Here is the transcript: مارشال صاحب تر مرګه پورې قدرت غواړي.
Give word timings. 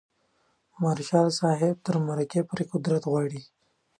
مارشال 0.81 1.27
صاحب 1.39 1.75
تر 1.85 1.95
مرګه 2.07 2.41
پورې 2.47 2.63
قدرت 2.71 3.03
غواړي. 3.11 3.41